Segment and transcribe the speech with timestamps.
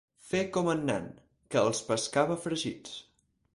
[0.29, 1.05] Fer com en Nan,
[1.55, 2.99] que els pescava fregits.